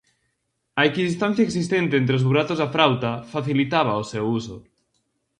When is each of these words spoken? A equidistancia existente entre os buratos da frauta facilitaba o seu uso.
A 0.79 0.81
equidistancia 0.89 1.45
existente 1.47 1.95
entre 1.97 2.17
os 2.19 2.25
buratos 2.27 2.57
da 2.59 2.71
frauta 2.75 3.11
facilitaba 3.33 4.01
o 4.01 4.07
seu 4.11 4.25
uso. 4.39 4.55